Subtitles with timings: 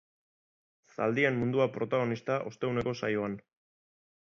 [0.93, 3.39] Zaldien mundua protagonista osteguneko saioan.